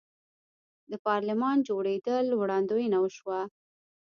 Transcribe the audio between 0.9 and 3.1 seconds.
د پارلمان جوړیدل وړاندوینه